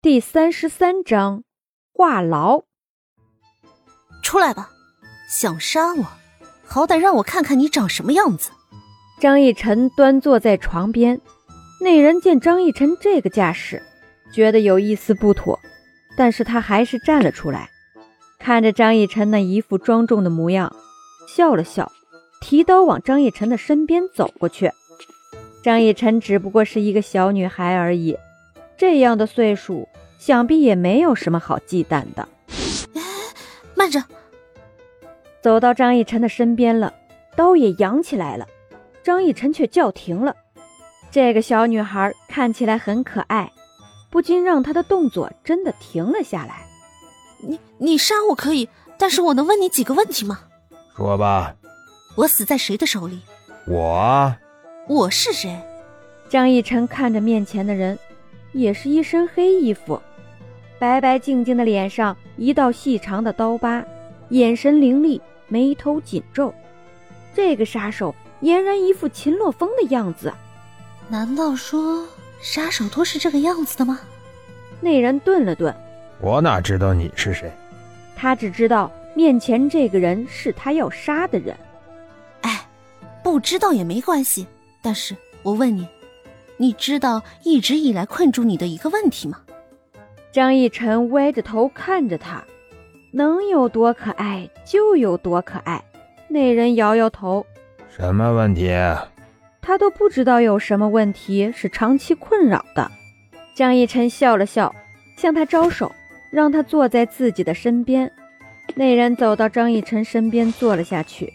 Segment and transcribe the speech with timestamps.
[0.00, 1.42] 第三十三章，
[1.92, 2.62] 话痨。
[4.22, 4.70] 出来吧，
[5.28, 6.06] 想杀我，
[6.64, 8.52] 好歹让我看看你长什么样子。
[9.18, 11.20] 张逸晨端坐在床边，
[11.80, 13.82] 那人见张逸晨这个架势，
[14.32, 15.58] 觉得有一丝不妥，
[16.16, 17.68] 但是他还是站了出来，
[18.38, 20.72] 看着张逸晨那一副庄重的模样，
[21.26, 21.90] 笑了笑，
[22.40, 24.70] 提刀往张逸晨的身边走过去。
[25.64, 28.16] 张逸晨只不过是一个小女孩而已。
[28.78, 32.28] 这样的岁数，想必也没有什么好忌惮的。
[32.94, 33.02] 哎，
[33.74, 34.02] 慢着！
[35.42, 36.94] 走到张逸晨的身边了，
[37.34, 38.46] 刀也扬起来了。
[39.02, 40.36] 张逸晨却叫停了。
[41.10, 43.50] 这个小女孩看起来很可爱，
[44.10, 46.64] 不禁让她的动作真的停了下来。
[47.40, 50.40] 你你杀我可以，但是我能问你几个问题吗？
[50.96, 51.54] 说吧。
[52.14, 53.20] 我死在谁的手里？
[53.66, 54.32] 我。
[54.86, 55.60] 我是谁？
[56.28, 57.98] 张逸晨看着面前的人。
[58.52, 60.00] 也是一身黑衣服，
[60.78, 63.84] 白白净净的脸上一道细长的刀疤，
[64.30, 66.52] 眼神凌厉，眉头紧皱。
[67.34, 70.32] 这个杀手俨然一副秦洛风的样子。
[71.08, 72.06] 难道说
[72.40, 74.00] 杀手都是这个样子的吗？
[74.80, 75.74] 那人顿了顿，
[76.20, 77.50] 我哪知道你是谁？
[78.16, 81.56] 他只知道面前这个人是他要杀的人。
[82.42, 82.66] 哎，
[83.22, 84.46] 不知道也没关系。
[84.80, 85.86] 但是我问你。
[86.58, 89.40] 你知道一直以来困住你的一个问题吗？
[90.30, 92.44] 张逸晨歪着头看着他，
[93.12, 95.82] 能有多可爱就有多可爱。
[96.28, 97.46] 那人摇摇头，
[97.96, 98.68] 什么问题？
[99.62, 102.90] 他都不知道有什么问题是长期困扰的。
[103.54, 104.74] 张逸晨笑了笑，
[105.16, 105.90] 向他招手，
[106.30, 108.10] 让他坐在自己的身边。
[108.74, 111.32] 那人走到张逸晨身边坐了下去，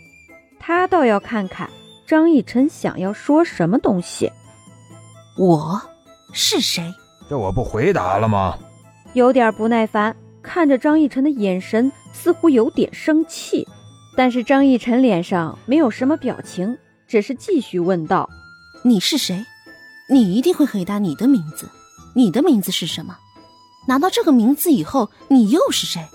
[0.60, 1.70] 他倒要看看
[2.06, 4.32] 张逸晨想要说什么东西。
[5.36, 5.82] 我
[6.32, 6.94] 是谁？
[7.28, 8.58] 这我不回答了吗？
[9.14, 13.68] 有点不耐烦，看着张逸晨的眼神似乎有点生气，
[14.16, 16.78] 但是张逸晨脸上没有什么表情，
[17.08, 18.30] 只是继续问道
[18.86, 19.44] ：“你是谁？
[20.08, 21.68] 你一定会回答你的名字。
[22.16, 23.18] 你的名字是什么？
[23.88, 26.06] 拿到这个名字以后，你又是谁？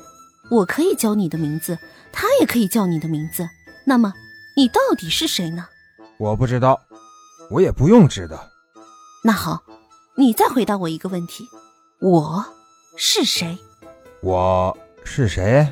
[0.51, 1.77] 我可以叫你的名字，
[2.13, 3.49] 他也可以叫你的名字。
[3.85, 4.13] 那么，
[4.57, 5.67] 你到底是谁呢？
[6.19, 6.81] 我不知道，
[7.51, 8.39] 我也不用知道。”
[9.25, 9.63] 那好，
[10.15, 11.45] 你再回答我一个问题：
[12.01, 12.45] 我
[12.97, 13.59] 是谁？
[14.23, 15.67] 我是谁？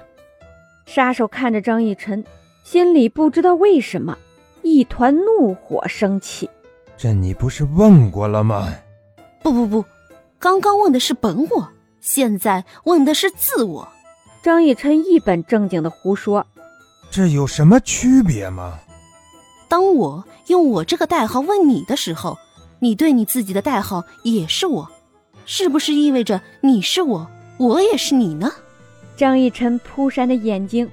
[0.85, 2.25] 杀手看着张逸晨，
[2.65, 4.19] 心里不知道为什么
[4.63, 6.51] 一团怒火升起。
[6.97, 8.69] 这你不是问过了吗？
[9.43, 9.85] 不不不，
[10.41, 11.69] 刚刚问的是本我，
[12.01, 13.89] 现在问的是自我。
[14.43, 16.45] 张逸晨一本正经的胡说。
[17.13, 18.81] 这有什么区别吗？
[19.69, 22.37] 当我用我这个代号问你的时候。
[22.79, 24.91] 你对你自己的代号也是我，
[25.45, 27.27] 是不是意味着你是我，
[27.59, 28.51] 我也是你呢？
[29.17, 30.87] 张逸晨扑闪的眼睛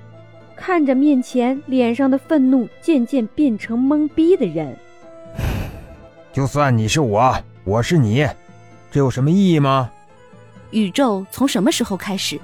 [0.55, 4.77] 看着面前，脸上的愤怒渐渐变成懵逼的人。
[6.31, 7.35] 就算你是我，
[7.65, 8.25] 我是你，
[8.89, 9.91] 这有什么意义吗？
[10.71, 12.39] 宇宙从什么时候开始？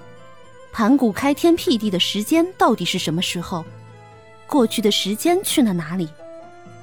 [0.71, 3.63] 盘古开天辟地的时间到底是什么时候？
[4.45, 6.09] 过去的时间去了哪里？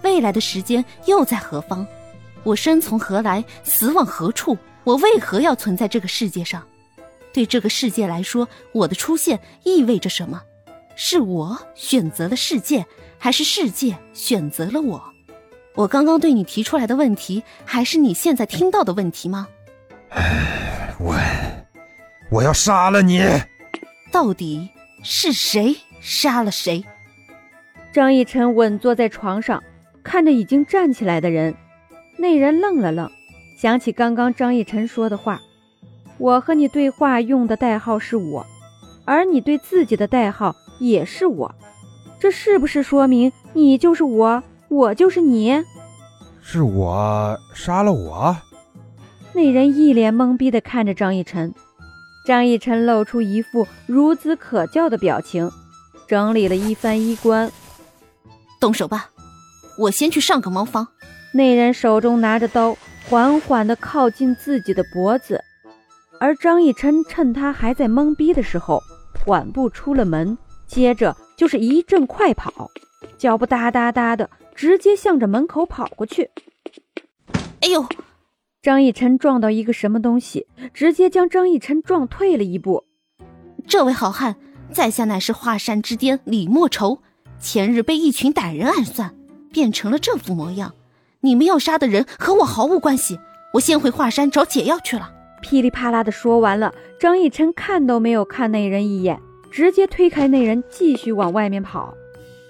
[0.03, 1.87] 未来的时间又在何方？
[2.47, 4.57] 我生从何来，死往何处？
[4.85, 6.63] 我为何要存在这个世界上？
[7.33, 10.41] 对这个世界来说，我的出现意味着什么？
[10.95, 12.87] 是我选择了世界，
[13.19, 15.03] 还是世界选择了我？
[15.75, 19.49] 我刚刚对你提出来的问题，还是你现在听到的问题吗？
[21.01, 21.17] 我，
[22.31, 23.21] 我要杀了你！
[24.13, 24.71] 到底
[25.03, 26.85] 是谁杀了谁？
[27.93, 29.61] 张逸晨稳坐在床上，
[30.05, 31.53] 看着已经站起来的人。
[32.19, 33.11] 那人愣了愣，
[33.59, 35.41] 想起刚刚张逸晨说的话
[36.19, 38.47] ：“我和你对话用的代号是我，
[39.05, 41.55] 而你对自己的代号也是我，
[42.19, 45.63] 这是不是说明你就是我，我就是你？
[46.41, 48.37] 是我杀了我？”
[49.35, 51.55] 那人一脸懵逼地看着张逸晨，
[52.27, 55.51] 张逸晨露出一副孺子可教的表情，
[56.09, 57.53] 整理了一番衣冠，
[58.59, 59.11] 动手吧，
[59.77, 60.89] 我先去上个茅房。
[61.37, 62.77] 那人手中拿着刀，
[63.09, 65.45] 缓缓地靠近自己的脖子，
[66.19, 68.83] 而张逸琛趁他还在懵逼的时候，
[69.23, 72.71] 缓步出了门，接着就是一阵快跑，
[73.19, 76.31] 脚步哒哒哒的，直接向着门口跑过去。
[77.61, 77.87] 哎呦！
[78.63, 82.85] 张逸琛撞到一个什么东西，直接将张逸琛撞退了一步。
[83.69, 84.37] 这位好汉，
[84.73, 87.03] 在下乃是华山之巅李莫愁，
[87.39, 89.15] 前日被一群歹人暗算，
[89.53, 90.75] 变成了这副模样。
[91.27, 93.19] 你们要杀的人和我毫无关系，
[93.55, 95.13] 我先回华山找解药去了。
[95.43, 99.21] 噼里啪啦的说完了，张逸晨看都没有看那人一眼，
[99.51, 101.93] 直接推开那人，继续往外面跑。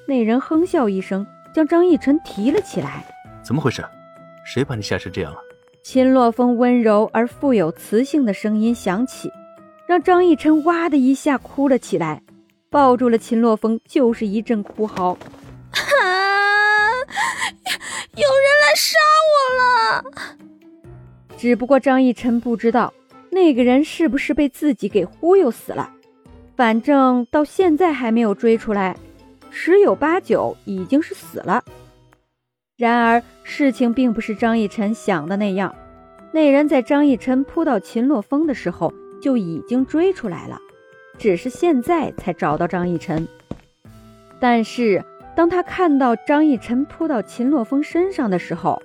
[0.07, 3.07] 那人哼笑一声，将张逸晨提了起来。
[3.43, 3.83] 怎么回事？
[4.45, 5.39] 谁把你吓成这样了？
[5.83, 9.33] 秦洛风温柔而富有磁性的声音响起，
[9.87, 12.23] 让张逸晨哇的一下哭了起来，
[12.69, 15.17] 抱住了秦洛风，就是一阵哭嚎。
[18.77, 18.97] 杀
[19.33, 20.05] 我了！
[21.37, 22.93] 只不过张逸晨不知道，
[23.31, 25.91] 那个人是不是被自己给忽悠死了。
[26.55, 28.97] 反正到现在还没有追出来，
[29.51, 31.65] 十有八九已经是死了。
[32.77, 35.75] 然而，事情并不是张逸晨想的那样。
[36.33, 38.93] 那人在张逸晨扑到秦洛风的时候
[39.23, 40.59] 就已经追出来了，
[41.19, 43.27] 只是现在才找到张逸晨。
[44.39, 45.03] 但是，
[45.37, 48.83] 当他看到张逸晨扑到秦洛风身上的时候，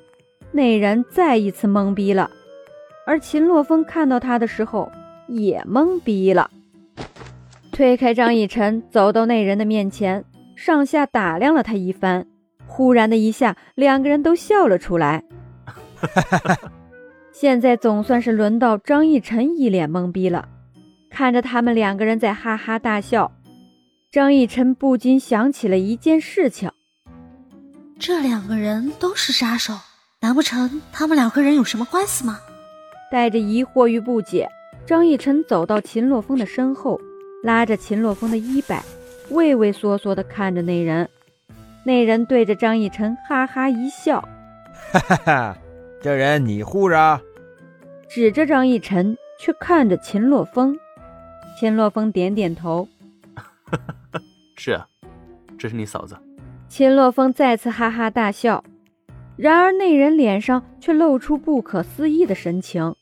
[0.52, 2.30] 那人再一次懵逼了。
[3.08, 4.92] 而秦洛风看到他的时候
[5.28, 6.52] 也懵逼了，
[7.72, 10.26] 推开张逸晨，走到那人的面前，
[10.58, 12.28] 上下打量了他一番。
[12.68, 15.24] 忽然的一下，两个人都笑了出来。
[17.32, 20.50] 现在总算是轮到张逸晨一脸懵逼了，
[21.10, 23.32] 看着他们两个人在哈哈大笑，
[24.12, 26.70] 张逸晨不禁想起了一件事情：
[27.98, 29.74] 这两个人都是杀手，
[30.20, 32.42] 难不成他们两个人有什么关系吗？
[33.10, 34.50] 带着疑惑与不解，
[34.86, 37.00] 张逸晨走到秦洛风的身后，
[37.42, 38.84] 拉着秦洛风的衣摆，
[39.30, 41.08] 畏畏缩缩地看着那人。
[41.86, 44.28] 那人对着张逸晨哈哈一笑
[44.92, 45.58] ：“哈哈哈，
[46.02, 47.22] 这人你护着？”
[48.10, 50.78] 指着张逸晨，却看着秦洛风。
[51.58, 52.90] 秦洛风点点头
[54.64, 54.88] ：“是啊，
[55.58, 56.16] 这是你嫂子。”
[56.70, 58.64] 秦洛风再次哈哈大笑。
[59.36, 62.94] 然而那人脸上却露出不可思议的神情，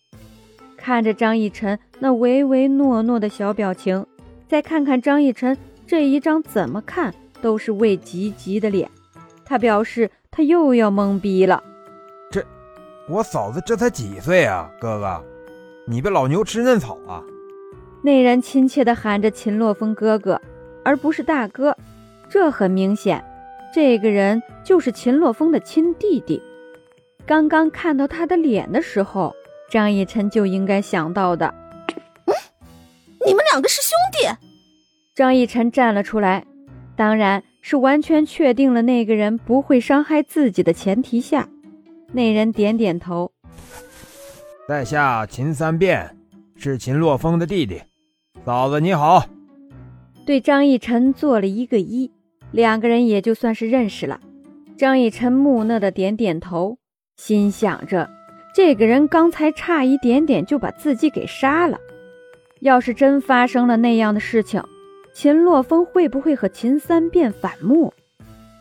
[0.78, 4.06] 看着张逸晨那唯唯诺诺的小表情，
[4.48, 7.14] 再看看张逸晨这一张怎么看。
[7.42, 8.92] 都是魏吉吉的脸，
[9.46, 11.64] 他表示他又要懵逼了。
[12.30, 12.46] 这，
[13.08, 15.24] 我嫂子这才几岁啊，哥哥，
[15.88, 17.24] 你被老牛吃嫩草啊！
[18.04, 20.42] 那人亲切地喊着秦洛风哥哥，
[20.84, 21.76] 而不是大哥。
[22.30, 23.24] 这很明显，
[23.74, 26.42] 这个人就是秦洛风的亲弟弟。
[27.26, 29.34] 刚刚看到他的脸的时候，
[29.70, 31.54] 张逸晨就应该想到的。
[32.26, 32.34] 嗯，
[33.26, 34.28] 你们两个是兄弟。
[35.16, 36.46] 张逸晨站了出来。
[36.96, 41.48] 当然是完全确定了那个人不会伤害自己的前提下，
[42.12, 43.32] 那人点点头。
[44.68, 46.18] 在下秦三变，
[46.58, 47.82] 是秦洛风的弟弟。
[48.46, 49.24] 嫂子你好。
[50.30, 52.12] 对张逸晨做了一个揖，
[52.52, 54.20] 两个人也就算是认识了。
[54.78, 56.78] 张逸晨木讷的点点头，
[57.18, 58.08] 心想着
[58.54, 61.80] 这个人刚才差一点点就把自己给杀了，
[62.60, 64.64] 要是真发生了那样的事情。
[65.16, 67.92] 秦洛风会不会和秦三变反目？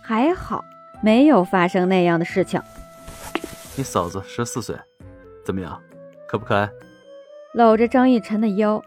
[0.02, 0.64] 还好
[1.02, 2.58] 没有发生那样的事情。
[3.76, 4.74] 你嫂子十四岁，
[5.44, 5.78] 怎么样，
[6.26, 6.70] 可不可爱？
[7.52, 8.82] 搂着张逸晨的腰，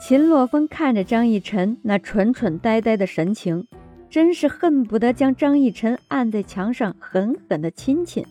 [0.00, 3.66] 秦洛风看着张逸晨那蠢蠢呆呆的神情，
[4.08, 8.24] 真是恨不得将张逸晨按在墙上狠狠的亲亲。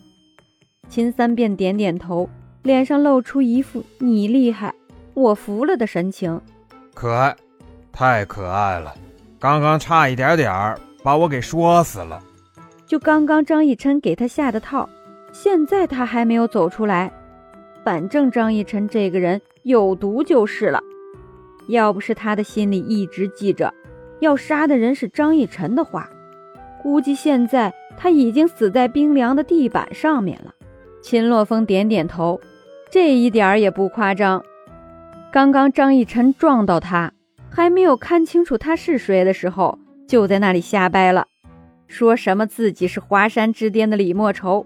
[0.88, 2.28] 秦三便点点头，
[2.62, 4.74] 脸上露出一副“你厉害，
[5.12, 6.40] 我服了”的神情。
[6.94, 7.36] 可爱。
[7.92, 8.94] 太可爱了，
[9.38, 12.22] 刚刚差一点点儿把我给说死了。
[12.86, 14.88] 就刚刚张逸晨给他下的套，
[15.32, 17.12] 现在他还没有走出来。
[17.84, 20.80] 反正张逸晨这个人有毒就是了。
[21.68, 23.72] 要不是他的心里一直记着
[24.20, 26.10] 要杀的人是张逸晨的话，
[26.82, 30.52] 估计现在他已经死在冰凉的地板上面了。
[31.02, 32.40] 秦洛风点点头，
[32.90, 34.44] 这一点儿也不夸张。
[35.30, 37.12] 刚刚张逸晨撞到他。
[37.50, 41.26] 还没有看清楚他是谁的时候，就在那里瞎掰了，
[41.88, 44.64] 说什么自己是华山之巅的李莫愁，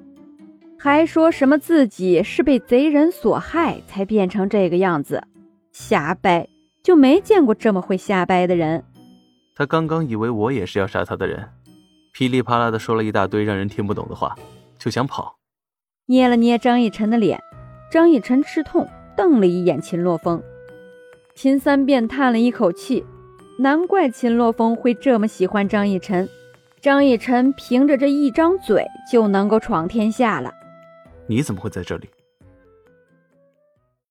[0.79, 5.23] 还说什么自己是被贼人所害才变成这个样子，
[5.71, 6.47] 瞎掰，
[6.83, 8.85] 就没见过这么会瞎掰的人。
[9.55, 11.49] 他刚刚以为我也是要杀他的人，
[12.13, 14.35] 噼里啪啦的说了一大堆让人听不懂的话，
[14.79, 15.37] 就想跑。
[16.07, 17.41] 捏了捏张逸晨的脸，
[17.91, 20.43] 张逸晨吃痛，瞪了一眼秦洛风。
[21.35, 23.05] 秦三变叹了一口气，
[23.59, 26.29] 难怪秦洛风会这么喜欢张逸晨。
[26.81, 30.53] 张逸晨凭着这一张嘴就能够闯天下了。
[31.29, 32.09] 你怎么会在这里？